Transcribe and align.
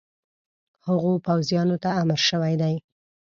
هغو 0.87 1.11
پوځیانو 1.25 1.75
ته 1.83 1.89
امر 2.01 2.19
شوی 2.29 2.53
دی. 2.61 2.75